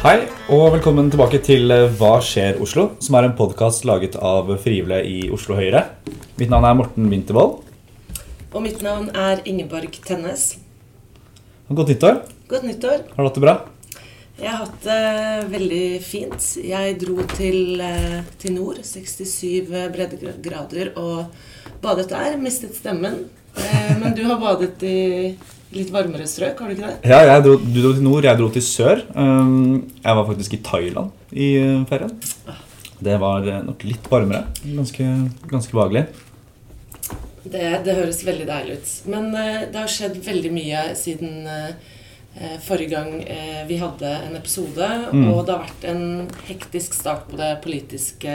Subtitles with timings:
[0.00, 2.86] Hei, og velkommen tilbake til eh, Hva skjer Oslo?
[3.04, 5.82] Som er en podkast laget av frivillige i Oslo Høyre.
[6.40, 7.58] Mitt navn er Morten Wintervold.
[8.50, 10.54] Og mitt navn er Ingeborg Tennes.
[11.68, 12.22] Godt nyttår.
[12.48, 13.04] Godt nyttår.
[13.12, 13.54] Har du hatt det bra?
[14.40, 16.48] Jeg har hatt det veldig fint.
[16.64, 21.28] Jeg dro til, eh, til nord, 67 breddegrader, og
[21.84, 22.40] badet der.
[22.40, 23.26] Mistet stemmen.
[23.52, 25.36] Eh, Men du har badet i
[25.74, 27.10] litt varmere strøk, har du ikke det?
[27.10, 29.04] Ja, dro, Du dro til nord, jeg dro til sør.
[29.14, 32.16] Um, Jeg var faktisk i Thailand i uh, ferien.
[33.00, 34.44] Det var uh, nok litt varmere.
[34.64, 35.06] Ganske,
[35.50, 36.06] ganske behagelig.
[37.44, 38.90] Det, det høres veldig deilig ut.
[39.08, 41.48] Men eh, det har skjedd veldig mye siden
[42.66, 43.14] forrige gang
[43.66, 44.88] vi hadde en episode.
[45.08, 45.24] Mm.
[45.32, 46.04] Og det har vært en
[46.50, 48.34] hektisk start på det politiske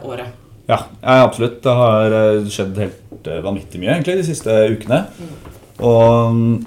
[0.00, 0.32] året.
[0.70, 1.60] Ja, absolutt.
[1.62, 5.04] Det har uh, skjedd helt uh, vanvittig mye egentlig de siste ukene.
[5.80, 6.64] Og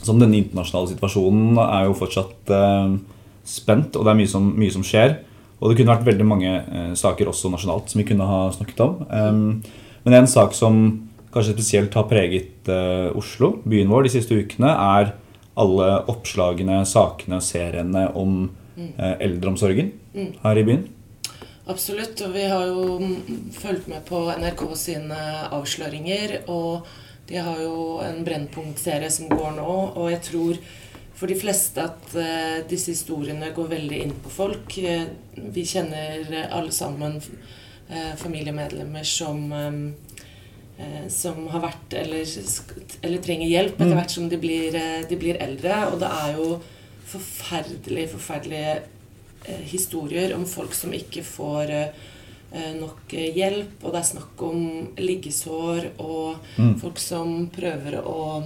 [0.00, 2.96] sånn, denne internasjonale situasjonen er jo fortsatt eh,
[3.46, 5.18] spent, og det er mye som, mye som skjer.
[5.56, 8.82] Og det kunne vært veldig mange eh, saker også nasjonalt som vi kunne ha snakket
[8.84, 8.98] om.
[9.08, 9.46] Um,
[10.06, 10.82] men en sak som
[11.34, 15.14] kanskje spesielt har preget eh, Oslo, byen vår, de siste ukene, er
[15.56, 18.44] alle oppslagene, sakene, seriene om
[18.76, 19.90] eh, eldreomsorgen
[20.42, 20.84] her i byen.
[21.66, 22.20] Absolutt.
[22.22, 25.18] Og vi har jo mm, fulgt med på NRK sine
[25.56, 26.42] avsløringer.
[26.52, 26.86] Og
[27.28, 29.70] de har jo en Brennpunkt-serie som går nå.
[29.98, 30.60] Og jeg tror
[31.16, 34.76] for de fleste at uh, disse historiene går veldig inn på folk.
[34.78, 35.08] Uh,
[35.54, 39.86] vi kjenner alle sammen uh, familiemedlemmer som um,
[41.08, 42.28] som har vært eller,
[43.00, 44.74] eller trenger hjelp etter hvert som de blir,
[45.08, 45.78] de blir eldre.
[45.88, 46.48] Og det er jo
[47.08, 51.72] forferdelig, forferdelige historier om folk som ikke får
[52.80, 53.82] nok eh, hjelp.
[53.84, 56.78] Og det er snakk om liggesår og Mm.
[56.80, 58.42] folk som prøver å,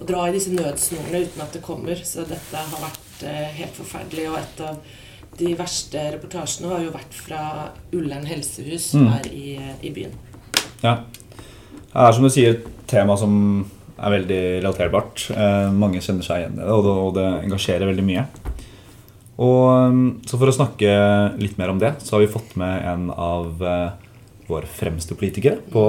[0.00, 1.94] å dra i disse nødsnorene uten at det kommer.
[2.04, 4.28] Så dette har vært eh, helt forferdelig.
[4.30, 4.78] Og et av
[5.38, 7.42] de verste reportasjene har jo vært fra
[7.92, 9.08] Ullern helsehus Mm.
[9.12, 10.12] her i, i byen.
[10.82, 10.96] Ja.
[11.92, 13.66] Det er som du sier et tema som
[14.00, 15.30] er veldig relaterbart.
[15.30, 18.26] Eh, mange kjenner seg igjen i det, og det, og det engasjerer veldig mye.
[19.40, 20.90] Og um, Så for å snakke
[21.40, 24.10] litt mer om det, så har vi fått med en av eh,
[24.50, 25.84] våre fremste politikere på,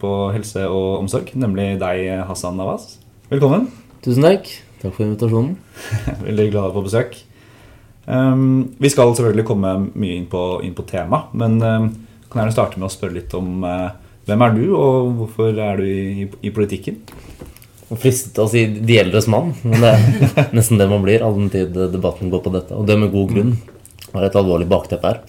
[0.00, 2.96] på helse og omsorg, nemlig deg, Hassan Nawaz.
[3.30, 3.68] Velkommen.
[4.02, 4.50] Tusen takk.
[4.80, 5.54] Takk for invitasjonen.
[6.28, 7.18] Veldig glad for besøk.
[8.10, 11.90] Um, vi skal selvfølgelig komme mye inn på, inn på tema, men um,
[12.26, 13.92] kan gjerne starte med å spørre litt om uh,
[14.26, 16.98] hvem er du, og hvorfor er du i, i politikken?
[17.90, 21.24] Og fristet til å si 'de eldres mann', men det er nesten det man blir
[21.26, 22.76] all den tid debatten går på dette.
[22.76, 23.56] Og det med god grunn.
[24.12, 25.20] Har et alvorlig bakteppe her.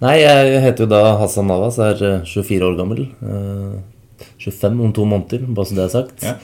[0.00, 3.06] Nei, jeg heter jo da Hassan Nawaz, er eh, 24 år gammel.
[3.20, 3.78] Eh,
[4.40, 6.24] 25 om to måneder, bare så det er sagt.
[6.24, 6.34] Ja.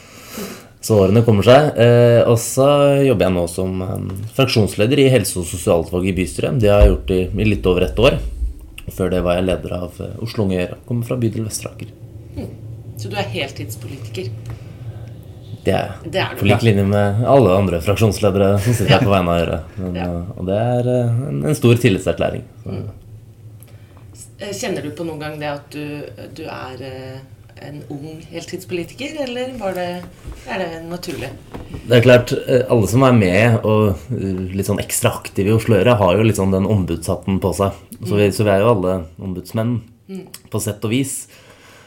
[0.87, 1.73] Så årene kommer seg.
[1.83, 2.67] Eh, og så
[3.03, 6.61] jobber jeg nå som eh, fraksjonsleder i helse- og sosialutvalget i bystyret.
[6.63, 8.21] Det har jeg gjort i, i litt over ett år.
[8.95, 10.79] Før det var jeg leder av eh, Oslo Unge Høyre.
[10.87, 11.91] Kommer fra bydel Vest-Aker.
[12.97, 14.31] Så du er heltidspolitiker.
[15.67, 16.11] Det er jeg.
[16.15, 16.35] Det er.
[16.39, 19.57] På lik linje med alle andre fraksjonsledere som sitter her på vegne av Høyre.
[19.81, 20.05] Men, Ja.
[20.07, 22.45] eh, Og det er eh, en, en stor tillitserklæring.
[24.39, 26.05] Eh, Kjenner du på noen gang det at du,
[26.37, 27.17] du er eh,
[27.67, 29.87] en ung heltidspolitiker, eller var det,
[30.53, 31.31] er det naturlig?
[31.89, 32.35] Det er klart,
[32.69, 36.37] alle som er med og litt sånn ekstra aktive i Oslo Høyre, har jo litt
[36.37, 37.73] sånn den ombudshatten på seg.
[38.05, 39.79] Så vi, så vi er jo alle ombudsmenn,
[40.53, 41.15] på sett og vis.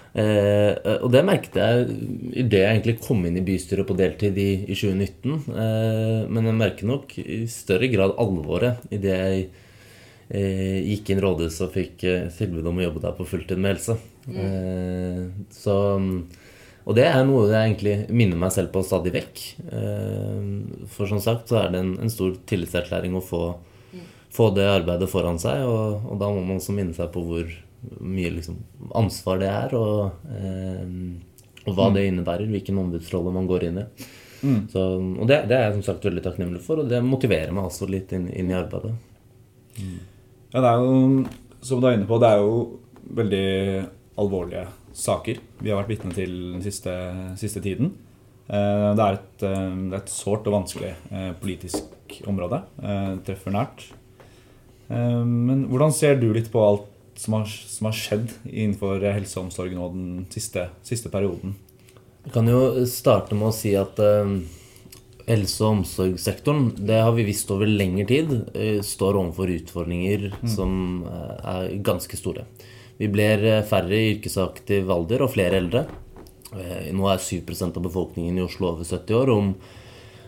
[0.10, 1.84] Eh, og det merket jeg
[2.42, 5.36] idet jeg egentlig kom inn i bystyret på deltid i, i 2019.
[5.54, 9.44] Eh, men jeg merker nok i større grad alvoret idet jeg
[10.34, 13.76] eh, gikk inn rådhuset og fikk eh, tilbud om å jobbe der på fulltid med
[13.76, 14.00] helse.
[14.34, 15.78] Eh, så
[16.90, 19.46] Og det er noe jeg egentlig minner meg selv på stadig vekk.
[19.70, 23.44] Eh, for som sagt så er det en, en stor tillitserklæring å få,
[24.34, 27.60] få det arbeidet foran seg, og, og da må man også minne seg på hvor
[28.02, 28.58] mye liksom,
[28.96, 30.88] ansvar det er, og, eh,
[31.68, 33.86] og hva det innebærer, hvilken ombudsrolle man går inn i.
[34.72, 34.80] Så,
[35.20, 37.90] og det, det er jeg som sagt veldig takknemlig for, og det motiverer meg også
[37.92, 38.94] litt inn, inn i arbeidet.
[40.54, 41.26] Ja, det er jo,
[41.62, 42.54] som du er inne på, det er jo
[43.20, 43.44] veldig
[44.20, 44.66] alvorlige
[44.96, 46.94] saker vi har vært vitne til den siste,
[47.40, 47.92] siste tiden.
[48.50, 52.64] Eh, Det er et, eh, et sårt og vanskelig eh, politisk område.
[52.82, 53.86] Eh, Treffer nært.
[54.90, 56.88] Eh, Men hvordan ser du litt på alt
[57.20, 61.58] som har, som har skjedd innenfor helse og omsorg nå den siste, siste perioden?
[62.26, 64.34] Jeg kan jo starte med å si at eh,
[65.28, 71.04] helse- og omsorgssektoren, det har vi visst over lengre tid, eh, står overfor utfordringer som
[71.08, 72.46] eh, er ganske store.
[73.00, 75.86] Vi blir eh, færre i yrkesaktiv alder og flere eldre.
[76.56, 79.36] Eh, Nå er 7 av befolkningen i Oslo over 70 år.
[79.36, 79.54] Om,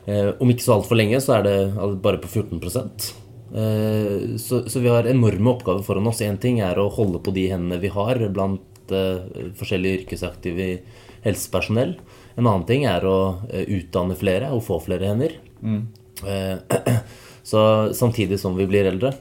[0.06, 1.58] Eh, om ikke så altfor lenge så er det
[2.02, 3.10] bare på 14 eh,
[3.52, 6.22] så, så vi har enorme oppgaver foran oss.
[6.24, 9.24] Én ting er å holde på de hendene vi har blant uh,
[9.60, 10.68] forskjellige yrkesaktive
[11.26, 11.98] helsepersonell.
[12.40, 15.36] En annen ting er å uh, utdanne flere og få flere hender.
[15.62, 15.84] Mm.
[17.52, 17.62] Så
[17.98, 19.16] samtidig som vi blir eldre.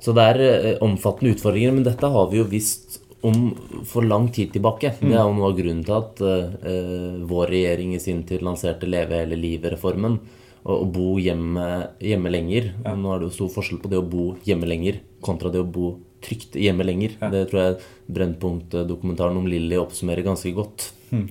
[0.00, 1.74] Så det er omfattende utfordringer.
[1.74, 3.50] Men dette har vi jo visst om
[3.84, 4.94] for lang tid tilbake.
[5.00, 5.10] Mm.
[5.10, 8.88] Det er jo noe av grunnen til at uh, vår regjering i sin tid lanserte
[8.88, 10.20] Leve hele livet-reformen.
[10.66, 11.66] Å bo hjemme,
[12.02, 12.72] hjemme lenger.
[12.82, 12.96] Ja.
[12.98, 15.68] Nå er det jo stor forskjell på det å bo hjemme lenger kontra det å
[15.68, 15.92] bo
[16.24, 17.16] trygt hjemme lenger.
[17.20, 17.30] Ja.
[17.32, 17.76] Det tror jeg
[18.16, 20.90] Brennpunkt-dokumentaren om Lilly oppsummerer ganske godt.
[21.12, 21.28] Mm.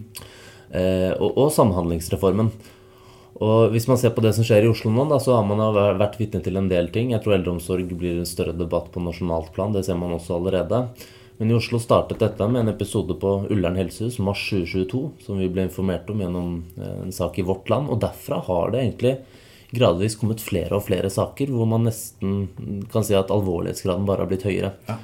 [0.71, 2.51] Eh, og, og, Samhandlingsreformen.
[3.43, 5.59] Og Hvis man ser på det som skjer i Oslo nå, da, så har man
[5.99, 7.11] vært vitne til en del ting.
[7.11, 9.75] Jeg tror eldreomsorg blir en større debatt på nasjonalt plan.
[9.75, 10.85] Det ser man også allerede.
[11.37, 15.49] Men i Oslo startet dette med en episode på Ullern helsehus mars 2022, som vi
[15.51, 17.91] ble informert om gjennom eh, en sak i Vårt Land.
[17.91, 19.17] Og derfra har det egentlig
[19.75, 24.31] gradvis kommet flere og flere saker hvor man nesten kan si at alvorlighetsgraden bare har
[24.31, 24.71] blitt høyere.
[24.87, 24.97] Ja.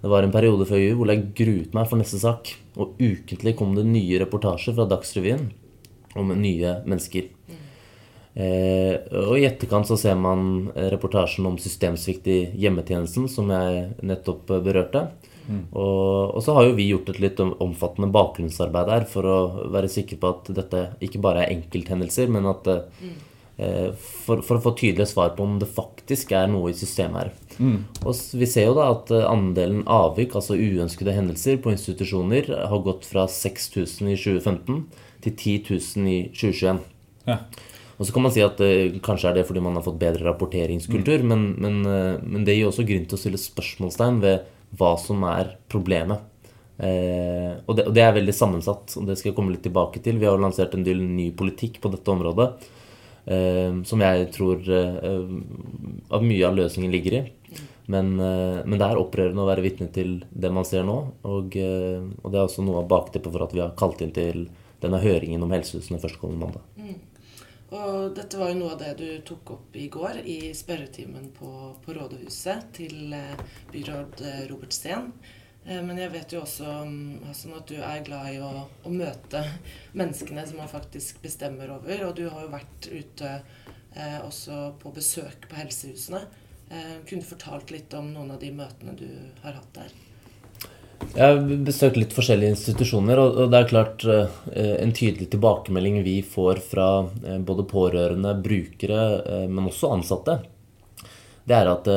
[0.00, 2.54] Det var en periode før jul hvor jeg gruet meg for neste sak.
[2.80, 5.50] Og ukentlig kom det nye reportasjer fra Dagsrevyen
[6.16, 7.28] om nye mennesker.
[8.34, 14.50] Eh, og i etterkant så ser man reportasjen om systemsvikt i hjemmetjenesten, som jeg nettopp
[14.64, 15.06] berørte.
[15.46, 15.66] Mm.
[15.76, 19.38] Og, og, så har jo vi gjort et litt omfattende bakgrunnsarbeid der for å
[19.74, 23.12] være sikre på at dette ikke bare er enkelthendelser, men at mm.
[23.60, 27.20] eh, for, for, å få tydelige svar på om det faktisk er noe i systemet
[27.20, 27.34] her.
[27.58, 27.76] Mm.
[28.02, 32.84] Og vi ser jo da at eh, andelen avvik, altså uønskede hendelser på institusjoner, har
[32.88, 34.82] gått fra 6000 i 2015
[35.24, 36.82] til 10 000 i 2021.
[37.28, 37.38] Ja.
[37.94, 40.26] Og så kan man si at uh, kanskje er det fordi man har fått bedre
[40.26, 41.30] rapporteringskultur, mm.
[41.30, 44.48] men, men, uh, men, det gir også grunn til å stille spørsmålstegn ved
[44.78, 46.30] hva som er problemet.
[46.74, 50.02] Eh, og, det, og, det, er veldig sammensatt, og det skal jeg komme litt tilbake
[50.02, 50.18] til.
[50.18, 52.48] Vi har lansert en del ny politikk på dette området
[53.30, 55.30] eh, som jeg tror eh,
[56.10, 57.22] at mye av løsningen ligger i.
[57.86, 60.98] Men, eh, men det er opprørende å være vitne til det man ser nå.
[61.30, 64.14] Og, eh, og, det er også noe av bakteppet for at vi har kalt inn
[64.16, 64.46] til
[64.82, 66.64] denne høringen om helsehusene førstkommende mandag.
[66.80, 66.96] Mm.
[67.74, 71.48] Og dette var jo noe av det du tok opp i går i spørretimen på,
[71.82, 73.40] på Rådhuset til eh,
[73.72, 75.08] byråd eh, Robert Steen.
[75.64, 76.76] Eh, men jeg vet jo også
[77.26, 79.42] Hassan, at du er glad i å, å, møte
[79.96, 82.06] menneskene som man faktisk bestemmer over.
[82.08, 86.24] Og du har jo vært ute eh, også på besøk på helsehusene.
[86.70, 89.08] Eh, kunne du fortalt litt om noen av de møtene du
[89.42, 90.03] har hatt der?
[91.14, 94.32] Jeg har besøkt litt forskjellige institusjoner, og det er klart eh,
[94.82, 100.40] en tydelig tilbakemelding vi får fra eh, både pårørende, brukere, eh, men også ansatte,
[101.44, 101.88] det er at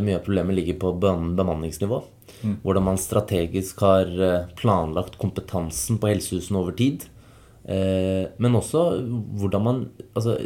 [0.00, 1.98] mye av problemet ligger på bemanningsnivå.
[2.40, 2.54] Mm.
[2.62, 4.08] Hvordan man strategisk har
[4.56, 7.04] planlagt kompetansen på helsehusene over tid.
[7.68, 8.86] Men også
[9.42, 9.82] hvordan man
[10.14, 10.38] altså,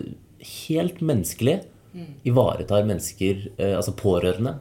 [0.67, 1.55] helt menneskelig
[1.95, 2.11] mm.
[2.27, 4.57] ivaretar mennesker, altså pårørende,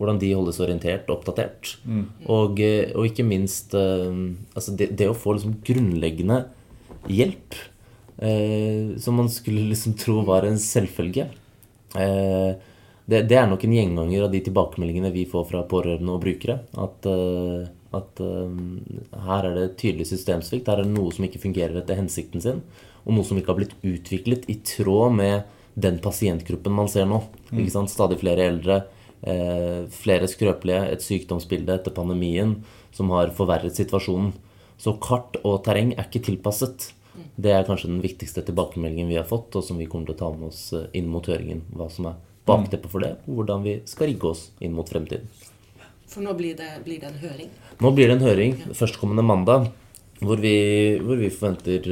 [0.00, 1.74] hvordan de holdes orientert oppdatert.
[1.84, 2.06] Mm.
[2.32, 4.08] Og, eh, og, ikke minst eh,
[4.56, 6.46] altså det, det, å få liksom grunnleggende
[7.12, 7.58] hjelp
[8.24, 11.28] eh, som man skulle liksom tro var en selvfølge.
[12.00, 12.52] Eh,
[13.10, 16.60] det, det, er nok en gjenganger av de tilbakemeldingene vi får fra pårørende og brukere.
[16.80, 17.66] At, eh,
[17.98, 18.54] at eh,
[19.26, 20.70] her er det tydelig systemsvikt.
[20.70, 22.62] Her er det noe som ikke fungerer etter hensikten sin.
[23.04, 27.20] Og noe som ikke har blitt utviklet i tråd med den pasientgruppen man ser nå.
[27.52, 27.68] Mm.
[27.90, 28.80] Stadig flere eldre
[29.22, 32.54] flere skrøpelige, et sykdomsbilde etter pandemien
[32.96, 34.32] som har forverret situasjonen.
[34.80, 36.88] Så kart og terreng er ikke tilpasset.
[37.36, 40.20] Det er kanskje den viktigste tilbakemeldingen vi har fått, og som vi kommer til å
[40.22, 41.62] ta med oss eh, inn mot høringen.
[41.76, 45.28] Hva som er bakteppet for det, og hvordan vi skal rigge oss inn mot fremtiden.
[46.10, 47.50] For nå blir det, blir det en høring?
[47.80, 49.68] Nå blir det en høring førstkommende mandag.
[50.20, 51.86] Hvor vi, hvor vi, forventer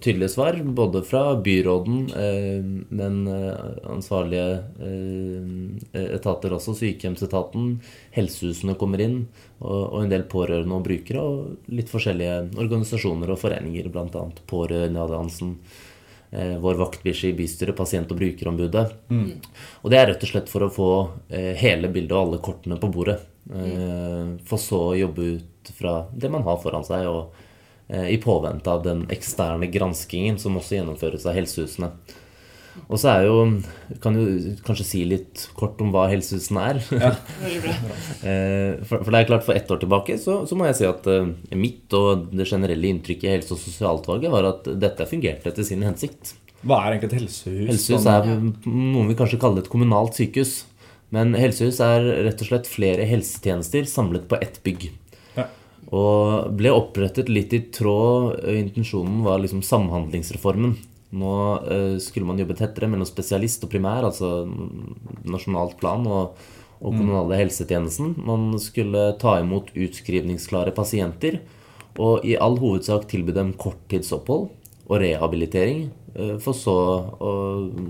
[0.00, 4.46] tydelige svar, både fra byråden, eh, men eh, ansvarlige
[4.86, 7.74] eh, etater også, sykehjemsetaten,
[8.16, 9.18] helsehusene kommer inn,
[9.58, 14.22] og, og, en del pårørende og brukere, og litt forskjellige organisasjoner og foreninger, bl.a.
[14.48, 15.50] Pårørendealliansen,
[16.30, 18.86] eh, vår vaktbikkje i bystyret, pasient- og brukerombudet.
[19.12, 19.34] Mm.
[19.82, 20.88] Og det er rett og slett for å få
[21.28, 23.18] eh, hele bildet og alle kortene på bordet.
[23.48, 24.40] Mm.
[24.48, 27.04] For så å jobbe ut fra det man har foran seg.
[27.12, 27.47] og Eh,
[27.88, 31.88] i påvente av den eksterne granskingen som også gjennomføres av helsehusene.
[32.86, 33.38] Og så er jo
[34.02, 36.82] Kan jo kanskje si litt kort om hva helsehusene er?
[36.94, 37.14] Ja.
[38.18, 40.86] Eh, for, for, det er klart, for ett år tilbake så, så må jeg si
[40.88, 45.52] at uh, mitt og det generelle inntrykket i Helse- og sosialutvalget var at dette fungerte
[45.52, 46.32] etter sin hensikt.
[46.66, 47.68] Hva er egentlig et helsehus?
[47.70, 50.56] Helsehus er noe vi kanskje kaller et kommunalt sykehus.
[51.14, 54.90] Men helsehus er rett og slett flere helsetjenester samlet på ett bygg.
[55.94, 60.76] Og ble opprettet litt i tråd Intensjonen var liksom Samhandlingsreformen.
[61.16, 64.44] Nå eh, skulle man jobbe tettere mellom spesialist og primær, altså
[65.24, 66.36] nasjonalt plan, og,
[66.82, 68.12] og kommunale helsetjenesten.
[68.28, 71.40] Man skulle ta imot utskrivningsklare pasienter,
[71.98, 74.50] og i all hovedsak tilby dem korttidsopphold
[74.88, 76.76] og rehabilitering, eh, for så
[77.16, 77.32] å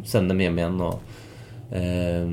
[0.06, 1.18] sende dem hjem igjen og
[1.74, 2.24] eh,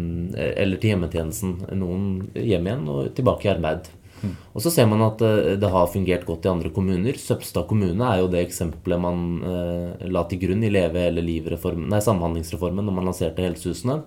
[0.46, 1.58] Eller til hjemmetjenesten.
[1.82, 2.08] Noen
[2.38, 3.90] hjem igjen og tilbake i arbeid.
[4.24, 7.18] Og så ser man at eh, det har fungert godt i andre kommuner.
[7.20, 11.90] Søpstad kommune er jo det eksempelet man eh, la til grunn i Leve hele livet-reformen,
[11.92, 14.00] nei, Samhandlingsreformen når man lanserte helsehusene.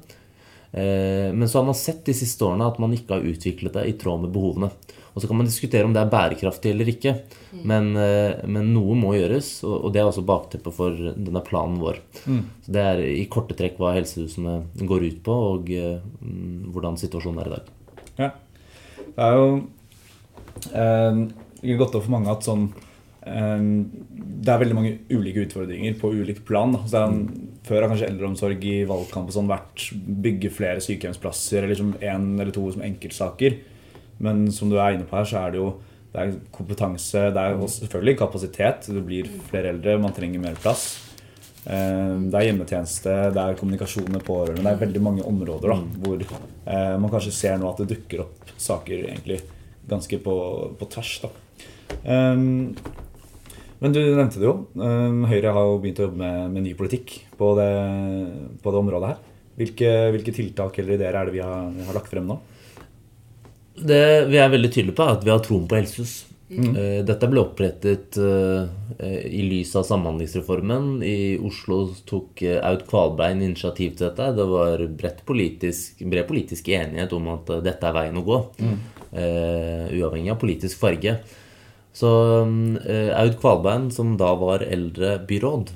[0.73, 3.87] Eh, men så har man sett de siste årene at man ikke har utviklet det
[3.88, 4.73] i tråd med behovene.
[5.15, 7.15] Og så kan man diskutere om det er bærekraftig eller ikke,
[7.67, 9.49] men, eh, men noe må gjøres.
[9.67, 11.99] Og, og det er også bakteppet for denne planen vår.
[12.67, 17.00] Så Det er i korte trekk hva helsehusene går ut på, og eh, mm, hvordan
[17.00, 17.75] situasjonen er i dag.
[18.19, 18.31] Ja.
[19.09, 19.50] Det er jo
[20.73, 21.23] eh,
[21.62, 22.69] er godt opp for mange at sånn
[23.27, 23.65] eh,
[24.45, 26.77] Det er veldig mange ulike utfordringer på ulike plan.
[26.77, 27.25] det en,
[27.69, 32.31] før har kanskje eldreomsorg i valgkamp og sånn vært bygge flere sykehjemsplasser eller liksom én
[32.38, 33.59] eller to som enkeltsaker.
[34.25, 35.75] Men som du er inne på her, så er det jo
[36.09, 38.88] det er kompetanse, det er selvfølgelig kapasitet.
[38.88, 40.87] Det blir flere eldre, man trenger mer plass.
[41.69, 44.65] Eh, Det er hjemmetjeneste, det er kommunikasjon med pårørende.
[44.65, 48.25] Det er veldig mange områder da, hvor eh, man kanskje ser nå at det dukker
[48.25, 49.43] opp saker egentlig
[49.88, 50.35] ganske på,
[50.78, 51.12] på tvers.
[51.25, 51.33] Da.
[52.04, 52.76] Um,
[53.78, 54.57] men du nevnte det jo.
[54.75, 57.73] Um, Høyre har jo begynt å jobbe med, med ny politikk på det,
[58.62, 59.21] på det området her.
[59.59, 62.38] Hvilke, hvilke tiltak eller ideer er det vi har, vi har lagt frem nå?
[63.78, 66.18] Det vi er veldig tydelige på, er at vi har troen på helsehus.
[66.49, 67.04] Mm.
[67.04, 71.02] Dette ble opprettet eh, i lys av Samhandlingsreformen.
[71.04, 74.30] I Oslo tok eh, Aud Kvalbein initiativ til dette.
[74.38, 78.38] Det var bredt politisk, bred politisk enighet om at eh, dette er veien å gå.
[78.64, 81.19] Eh, uavhengig av politisk farge.
[81.99, 82.11] Så
[82.87, 85.73] eh, Aud Kvalbein, som da var eldrebyråd,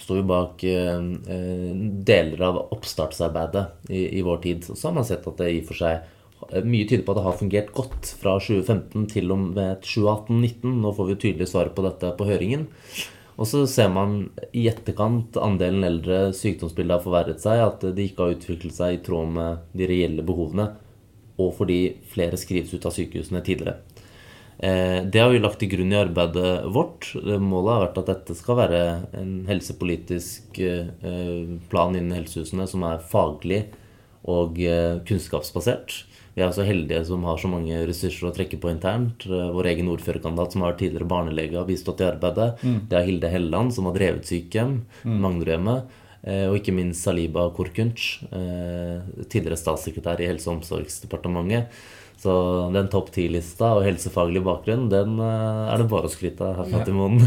[0.00, 1.00] sto jo bak eh,
[1.34, 1.70] eh,
[2.06, 4.68] deler av oppstartsarbeidet i, i vår tid.
[4.68, 6.04] Så har man sett at det i og for seg
[6.50, 10.76] eh, mye tyder på at det har fungert godt fra 2015 til og med 2018-2019.
[10.84, 12.68] Nå får vi tydelig svar på dette på høringen.
[13.40, 14.18] Og så ser man
[14.52, 19.02] i etterkant andelen eldre sykdomsbildet har forverret seg, at de ikke har utviklet seg i
[19.04, 20.66] tråd med de reelle behovene,
[21.40, 21.80] og fordi
[22.12, 23.78] flere skrives ut av sykehusene tidligere.
[24.62, 27.14] Eh, Det har vi lagt til grunn i arbeidet vårt.
[27.40, 28.80] Målet har vært at dette skal være
[29.16, 33.64] en helsepolitisk eh, plan innen helsehusene som er faglig
[34.28, 36.04] og eh, kunnskapsbasert.
[36.36, 39.24] Vi er så heldige som har så mange ressurser å trekke på internt.
[39.26, 42.52] Vår egen ordførerkandidat som har vært tidligere barnelege, har bistått i arbeidet.
[42.88, 45.90] Det er Hilde Helleland som har drevet sykehjem, Manglerudhjemmet.
[46.26, 49.00] Eh, Og ikke minst Saliba Korkunc, eh,
[49.32, 51.68] tidligere statssekretær i Helse- og omsorgsdepartementet.
[52.20, 52.32] Så
[52.74, 56.82] den topp ti-lista og helsefaglig bakgrunn, den eh, er det bare å skryte av herfra
[56.84, 57.24] til månen.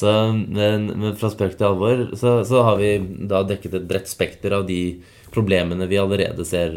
[0.00, 2.96] så, men, men fra spøk til alvor, så, så har vi
[3.30, 4.98] da dekket et bredt spekter av de
[5.30, 6.74] problemene vi allerede ser,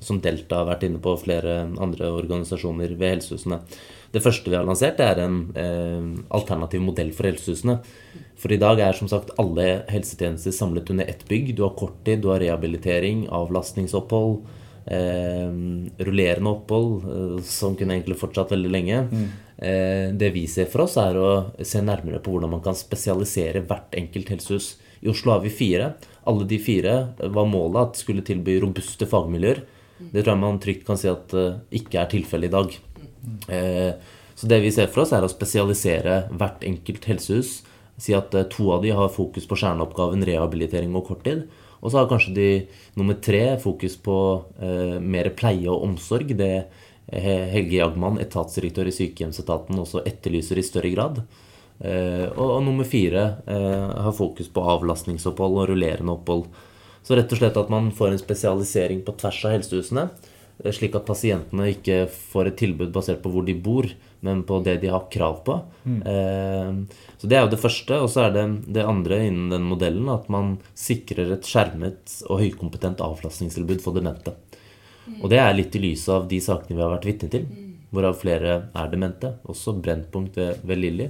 [0.00, 3.58] som Delta har vært inne på, og flere andre organisasjoner ved helsehusene.
[4.10, 7.76] Det første vi har lansert, er en eh, alternativ modell for helsehusene.
[8.40, 11.52] For i dag er som sagt alle helsetjenester samlet under ett bygg.
[11.54, 14.40] Du har korttid, du har rehabilitering, avlastningsopphold,
[14.90, 15.46] eh,
[16.02, 19.00] rullerende opphold, eh, som kunne egentlig fortsatt veldig lenge.
[19.60, 23.62] Eh, det vi ser for oss, er å se nærmere på hvordan man kan spesialisere
[23.62, 24.72] hvert enkelt helsehus.
[25.04, 25.94] I Oslo har vi fire.
[26.26, 29.62] Alle de fire var målet at skulle tilby robuste fagmiljøer.
[30.00, 32.76] Det tror jeg man trygt kan si at eh, ikke er tilfellet i dag.
[33.48, 33.94] Eh,
[34.40, 37.58] Så det vi ser for oss, er å spesialisere hvert enkelt helsehus.
[38.00, 41.42] Si at eh, to av de har fokus på kjerneoppgaven rehabilitering og korttid.
[41.80, 42.48] Og så har kanskje de
[42.96, 44.16] nummer tre fokus på
[44.60, 46.32] eh, mer pleie og omsorg.
[46.36, 46.54] Det
[47.10, 51.22] Helge Jagmann, etatsdirektør i sykehjemsetaten, også etterlyser i større grad.
[51.80, 56.46] Eh, og, og nummer fire eh, har fokus på avlastningsopphold og rullerende opphold.
[57.02, 60.06] Så rett og slett at man får en spesialisering på tvers av helsehusene.
[60.64, 63.88] Eh, Slik at pasientene ikke får et tilbud basert på hvor de bor,
[64.20, 65.54] men på det de har krav på.
[65.88, 66.82] Mm.
[67.16, 68.00] så Det er jo det første.
[68.04, 68.42] Og så er det
[68.76, 74.34] det andre innen den modellen at man sikrer et skjermet og høykompetent avlastningstilbud for demente.
[75.18, 77.46] Og det er litt i lys av de sakene vi har vært vitne til,
[77.90, 79.34] hvorav flere er demente.
[79.50, 81.08] Også Brennpunkt ved, ved Lilly.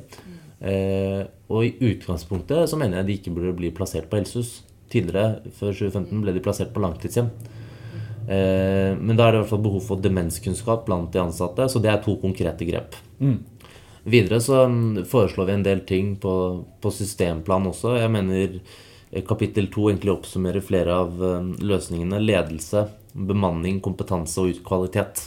[0.61, 4.61] Eh, og i utgangspunktet så mener jeg de ikke burde bli plassert på helsehus.
[4.93, 7.31] Tidligere, før 2015, ble de plassert på langtidshjem.
[8.31, 11.83] Eh, men da er det i hvert fall behov for demenskunnskap blant de ansatte, så
[11.83, 12.95] det er to konkrete grep.
[14.05, 16.35] Videre så mm, foreslår vi en del ting på,
[16.81, 17.97] på systemplan også.
[17.99, 18.55] Jeg mener
[19.11, 22.23] eh, kapittel to egentlig oppsummerer flere av eh, løsningene.
[22.23, 25.27] Ledelse, bemanning, kompetanse og kvalitet.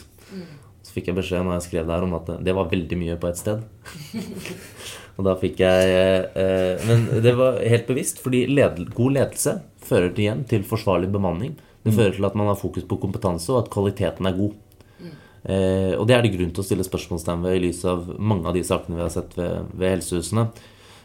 [0.83, 3.19] Så fikk jeg beskjed når jeg skrev det her om at det var veldig mye
[3.19, 3.61] på ett sted.
[5.17, 5.91] Og da fikk jeg
[6.39, 11.11] eh, Men det var helt bevisst, fordi led, god ledelse fører til igjen til forsvarlig
[11.13, 11.53] bemanning.
[11.83, 14.53] Det fører til at man har fokus på kompetanse, og at kvaliteten er god.
[15.43, 18.47] Eh, og det er det grunn til å stille spørsmålstegn ved i lys av mange
[18.47, 20.45] av de sakene vi har sett ved, ved helsehusene.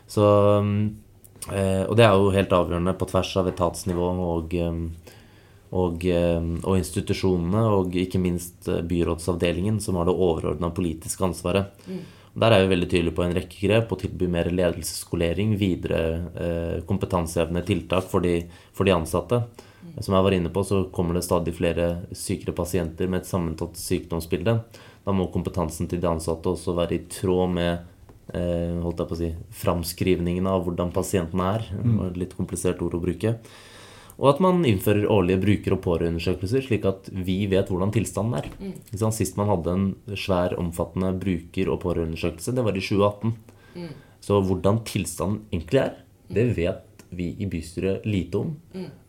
[0.09, 0.27] Så,
[1.51, 5.11] eh, og det er jo helt avgjørende på tvers av etatsnivå og, eh,
[5.75, 11.75] og, og institusjonene, og ikke minst eh, byrådsavdelingen, som har det overordna politiske ansvaret.
[12.39, 16.03] Der er vi veldig tydelige på en rekke grep, å tilby mer ledelsesskolering, videre
[16.39, 18.45] eh, kompetansehevende tiltak for de,
[18.77, 19.43] for de ansatte.
[20.01, 23.79] Som jeg var inne på, så kommer det stadig flere sykere pasienter med et sammentatt
[23.79, 24.59] sykdomsbilde.
[25.05, 27.73] Da må kompetansen til de ansatte også være i tråd med
[28.35, 31.67] eh, holdt jeg på å si, framskrivningene av hvordan pasienten er.
[31.73, 33.35] Det var et litt komplisert ord å bruke.
[34.19, 38.49] Og at man innfører årlige bruker- og pårørendeundersøkelser, slik at vi vet hvordan tilstanden er.
[38.59, 39.13] Mm.
[39.15, 39.87] Sist man hadde en
[40.19, 43.37] svær, omfattende bruker- og pårørendeundersøkelse, det var i 2018.
[44.27, 45.95] Så hvordan tilstanden egentlig er,
[46.35, 48.57] det vet vi i bystyret lite om.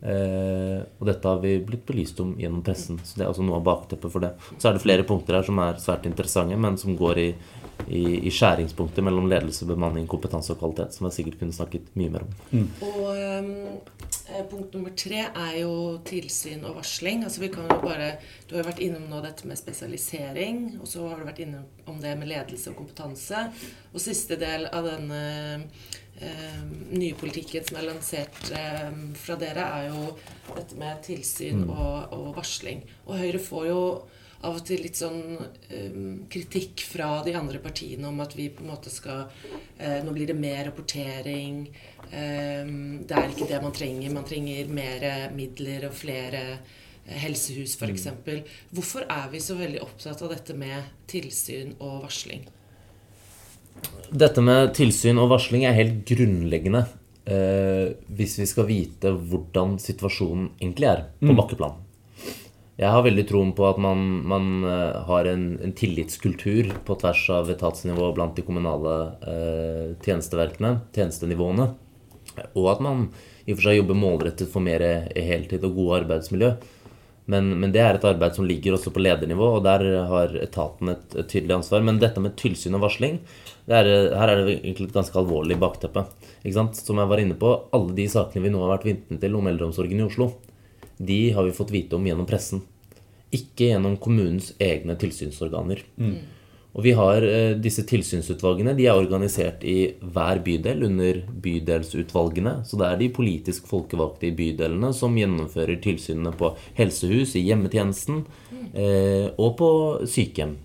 [0.01, 2.99] Eh, og dette har vi blitt belyst om gjennom pressen.
[3.03, 4.33] Så det er altså noe av bakteppet for det.
[4.57, 7.29] Så er det flere punkter her som er svært interessante, men som går i,
[7.87, 12.13] i, i skjæringspunktet mellom ledelse, bemanning, kompetanse og kvalitet, som jeg sikkert kunne snakket mye
[12.15, 12.65] mer om.
[12.87, 13.51] Og ehm,
[14.31, 15.73] eh, punkt nummer tre er jo
[16.07, 17.25] tilsyn og varsling.
[17.27, 18.13] Altså vi kan jo bare,
[18.47, 21.67] Du har jo vært innom nå dette med spesialisering, og så har du vært innom
[21.89, 23.49] om det med ledelse og kompetanse.
[23.93, 25.23] Og siste del av denne
[25.59, 25.89] eh,
[26.91, 30.15] nye politikken som er lansert eh, fra dere, er jo
[30.55, 32.81] dette med tilsyn og, og varsling.
[33.07, 33.83] Og Høyre får jo
[34.39, 35.35] av og til litt sånn
[35.67, 35.95] eh,
[36.31, 39.25] kritikk fra de andre partiene om at vi på en måte skal
[39.77, 41.65] eh, Nå blir det mer rapportering.
[42.11, 42.69] eh,
[43.03, 44.13] det er ikke det man trenger.
[44.15, 48.07] Man trenger mer midler og flere eh, helsehus, f.eks.
[48.71, 52.47] Hvorfor er vi så veldig opptatt av dette med tilsyn og varsling?
[54.09, 56.81] Dette med tilsyn og varsling er helt grunnleggende
[57.29, 61.77] eh, hvis vi skal vite hvordan situasjonen egentlig er på bakkeplan.
[62.79, 67.25] Jeg har veldig troen på at man, man eh, har en, en tillitskultur på tvers
[67.35, 68.95] av etatsnivå blant de kommunale
[69.27, 71.69] eh, tjenesteverkene, tjenestenivåene.
[72.55, 73.09] Og at man
[73.45, 76.53] i og for seg jobber målrettet for mer heltid og gode arbeidsmiljø.
[77.29, 80.95] Men, men det er et arbeid som ligger også på ledernivå, og der har etaten
[80.95, 81.83] et, et tydelig ansvar.
[81.85, 83.19] Men dette med tilsyn og varsling,
[83.69, 86.07] er, her er det egentlig et ganske alvorlig bakteppe.
[86.49, 89.49] Som jeg var inne på, alle de sakene vi nå har vært vitne til om
[89.51, 90.31] eldreomsorgen i Oslo,
[90.97, 92.63] de har vi fått vite om gjennom pressen.
[93.29, 95.85] Ikke gjennom kommunens egne tilsynsorganer.
[96.77, 98.75] Og vi har eh, disse tilsynsutvalgene.
[98.77, 102.59] De er organisert i hver bydel under bydelsutvalgene.
[102.67, 108.21] Så det er de politisk folkevalgte i bydelene som gjennomfører tilsynene på helsehus, i hjemmetjenesten
[108.73, 109.71] eh, og på
[110.05, 110.57] sykehjem.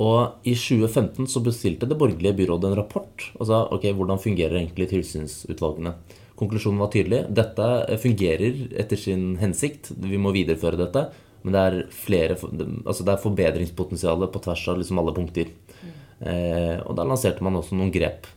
[0.00, 4.56] Og i 2015 så bestilte det borgerlige byrådet en rapport og sa ok, hvordan fungerer
[4.62, 5.92] egentlig tilsynsutvalgene.
[6.40, 7.24] Konklusjonen var tydelig.
[7.36, 7.66] Dette
[8.00, 9.92] fungerer etter sin hensikt.
[10.00, 11.10] Vi må videreføre dette.
[11.42, 15.48] Men det er flere, altså det er forbedringspotensial på tvers av liksom alle punkter.
[16.20, 18.28] Eh, og da lanserte man også noen grep.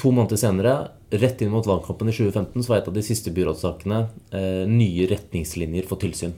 [0.00, 0.74] To måneder senere,
[1.14, 4.00] rett inn mot valgkampen i 2015, så var et av de siste byrådssakene
[4.34, 6.34] eh, nye retningslinjer for tilsyn.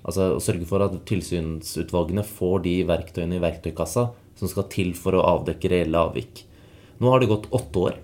[0.00, 5.16] Altså å sørge for at tilsynsutvalgene får de verktøyene i verktøykassa som skal til for
[5.16, 6.44] å avdekke reelle avvik.
[7.00, 7.98] Nå har det gått åtte år,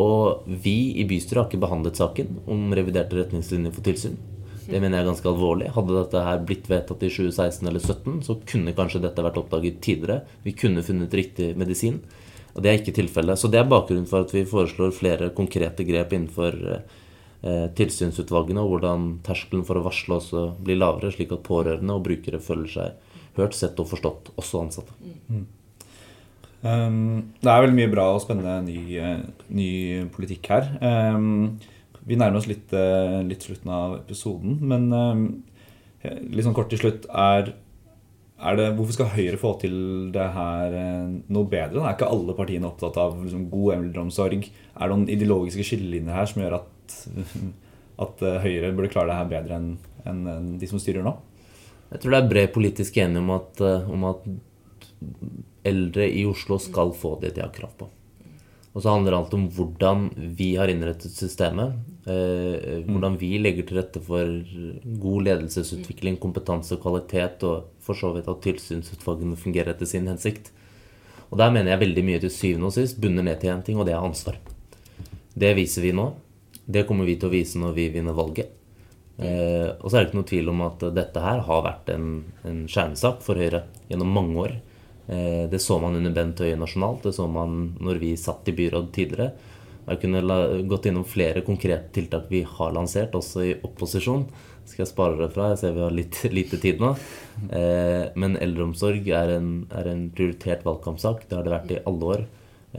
[0.00, 4.16] og vi i bystyret har ikke behandlet saken om reviderte retningslinjer for tilsyn.
[4.64, 5.70] Det mener jeg er ganske alvorlig.
[5.74, 9.80] Hadde dette her blitt vedtatt i 2016 eller 2017, så kunne kanskje dette vært oppdaget
[9.84, 10.22] tidligere.
[10.46, 12.00] Vi kunne funnet riktig medisin.
[12.54, 13.40] Og det er ikke tilfellet.
[13.40, 18.76] Så det er bakgrunnen for at vi foreslår flere konkrete grep innenfor eh, tilsynsutvalgene, og
[18.76, 23.12] hvordan terskelen for å varsle også blir lavere, slik at pårørende og brukere føler seg
[23.40, 24.94] hørt, sett og forstått, også ansatte.
[26.64, 29.70] Um, det er veldig mye bra og spennende ny, eh, ny
[30.14, 30.70] politikk her.
[30.80, 31.58] Um,
[32.04, 35.22] vi nærmer oss litt, eh, litt slutten av episoden, men um,
[36.04, 37.54] litt sånn kort til slutt er,
[38.44, 39.76] er det, Hvorfor skal Høyre få til
[40.12, 41.80] det her eh, noe bedre?
[41.80, 44.48] Er ikke alle partiene opptatt av liksom, god eldreomsorg?
[44.74, 46.98] Er det noen ideologiske skillelinjer her som gjør at,
[48.06, 51.14] at eh, Høyre burde klare det her bedre enn enn- de som styrer nå?
[51.94, 54.28] Jeg tror det er bred politisk enighet om at, eh, om at
[55.64, 57.88] eldre i Oslo skal få det de har krav på.
[58.74, 61.76] Og så handler alt om hvordan vi har innrettet systemet.
[62.10, 64.32] Eh, hvordan vi legger til rette for
[65.04, 70.50] god ledelsesutvikling, kompetanse og kvalitet, og for så vidt at tilsynsutvalgene fungerer etter sin hensikt.
[71.30, 73.78] Og der mener jeg veldig mye til syvende og sist bunner ned til én ting,
[73.78, 74.42] og det er ansvar.
[75.34, 76.10] Det viser vi nå.
[76.66, 78.50] Det kommer vi til å vise når vi vinner valget.
[79.22, 82.08] Eh, og så er det ikke noe tvil om at dette her har vært en,
[82.42, 84.54] en kjernesak for Høyre gjennom mange år.
[85.06, 88.56] Eh, det så man under Bent Høie nasjonalt, det så man når vi satt i
[88.56, 89.32] byråd tidligere.
[89.84, 94.24] Jeg kunne gått innom flere konkrete tiltak vi har lansert, også i opposisjon.
[94.64, 95.50] Skal jeg spare dere fra?
[95.52, 96.94] Jeg ser vi har litt lite tid nå.
[97.52, 101.26] Eh, men eldreomsorg er en, er en, prioritert valgkampsak.
[101.28, 102.24] Det har det vært i alle år.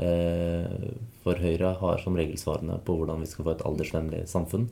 [0.02, 0.90] Eh,
[1.26, 4.66] for Høyre har som regel svarene på hvordan vi skal få et aldersvennlig samfunn.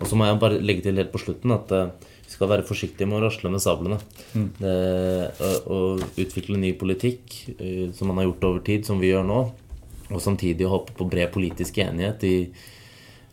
[0.00, 1.90] Og så må jeg bare legge til helt på slutten at eh,
[2.24, 3.98] vi skal være forsiktige med å rasle med sablene.
[4.34, 4.46] Mm.
[4.58, 4.76] Det,
[5.38, 5.80] å, å,
[6.20, 9.42] utvikle ny politikk, eh, som man har gjort over tid, som vi gjør nå,
[10.10, 12.36] og samtidig håpe på bred politisk enighet i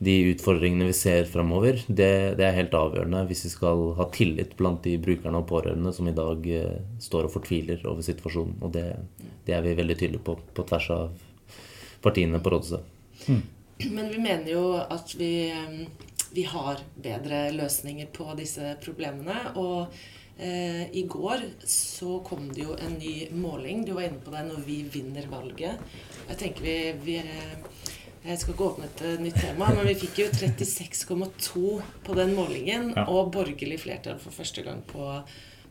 [0.02, 4.56] de utfordringene vi ser framover, det, det, er helt avgjørende hvis vi skal ha tillit
[4.58, 8.56] blant de brukerne og pårørende som i dag eh, står og fortviler over situasjonen.
[8.65, 8.88] Og det,
[9.45, 11.12] det, er vi veldig tydelige på på tvers av
[12.02, 12.95] partiene på rådhuset.
[13.30, 13.43] Mm.
[13.93, 19.54] Men vi mener jo at vi, eh, vi har bedre løsninger på disse problemene.
[19.56, 19.94] og
[20.41, 23.86] Eh, I går så kom det jo en ny måling.
[23.86, 25.84] Du var inne på det når vi vinner valget.
[26.30, 27.20] Jeg tenker vi, vi
[28.22, 31.62] Jeg skal ikke åpne et nytt tema, men vi fikk jo 36,2
[32.06, 32.91] på den målingen.
[32.94, 33.08] Ja.
[33.10, 35.08] Og borgerlig flertall for første gang på,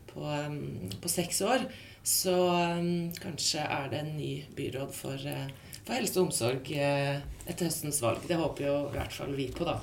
[0.09, 1.63] på, um, på seks år.
[2.03, 5.31] Så um, kanskje er det en ny byråd for,
[5.85, 8.27] for helse og omsorg etter høstens valg.
[8.27, 9.79] Det håper jo i hvert fall vi på, da.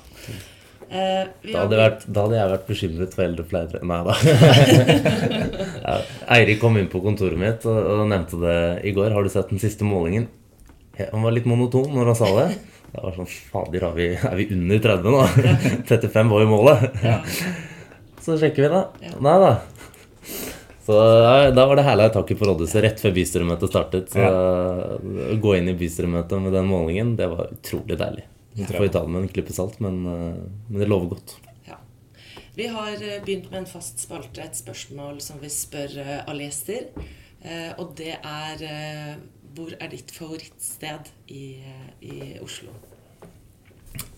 [0.89, 3.81] Eh, da, hadde vært, da, hadde jeg vært bekymret for eldrepleiere.
[3.85, 4.15] Nei da.
[5.85, 5.97] ja,
[6.33, 9.13] Eirik kom inn på kontoret mitt og, og, nevnte det i går.
[9.13, 10.25] Har du sett den siste målingen?
[10.99, 12.47] Han var litt monoton når han sa det.
[12.89, 15.25] Det var sånn Fader, er vi, er vi under 30 nå?
[15.91, 16.87] 35 var jo målet.
[17.05, 17.19] Ja.
[18.25, 19.13] Så sjekker vi, da.
[19.23, 19.53] Nei da.
[20.89, 20.97] Så
[21.53, 24.09] Da var det herlig takket på rådhuset rett før bystyremøtet startet.
[24.09, 28.25] Så Å gå inn i bystyremøtet med den målingen, det var utrolig deilig.
[28.59, 31.35] Jeg får ta det med en klype salt, men, eh, men, det lover godt.
[31.67, 31.79] Ja.
[32.57, 36.49] Vi har eh, begynt med en fast spalte, et spørsmål som vi spør eh, alle
[36.49, 36.91] gjester.
[37.79, 38.61] Og det er
[39.55, 41.63] Hvor er ditt favorittsted i,
[42.03, 42.73] i Oslo?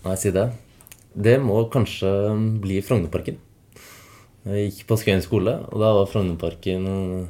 [0.01, 0.47] Nei, si det.
[1.13, 2.09] Det må kanskje
[2.63, 3.37] bli Frognerparken.
[4.41, 6.85] Jeg gikk på Skøyen skole, og da var Frognerparken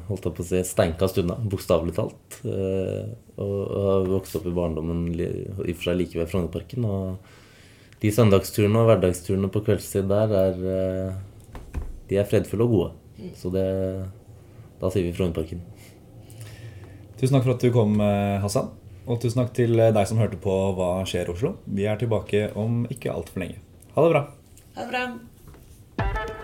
[0.06, 2.38] holdt jeg på å si, steinkast unna, bokstavelig talt.
[2.48, 6.86] Eh, og har vokst opp i barndommen i og for seg like ved Frognerparken.
[6.88, 12.90] Og de søndagsturene og hverdagsturene på kveldstid der er eh, De er fredfulle og gode.
[13.38, 13.66] Så det
[14.80, 15.60] Da sier vi Frognerparken.
[17.20, 18.72] Tusen takk for at du kom, eh, Hassan.
[19.04, 21.58] Og tusen takk til deg som hørte på Hva skjer Oslo.
[21.68, 23.60] Vi er tilbake om ikke altfor lenge.
[23.92, 24.24] Ha det bra.
[24.78, 26.41] Ha det bra.